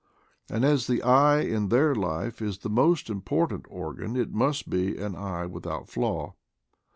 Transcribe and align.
And 0.49 0.65
as 0.65 0.87
the 0.87 1.03
eye 1.03 1.41
in 1.41 1.67
their 1.69 1.93
life 1.93 2.41
is 2.41 2.57
the 2.57 2.71
most 2.71 3.07
important 3.07 3.67
organ, 3.69 4.15
it 4.17 4.33
must 4.33 4.67
be 4.67 4.97
an 4.97 5.15
eye 5.15 5.45
with 5.45 5.67
out 5.67 5.89
flaw. 5.89 6.33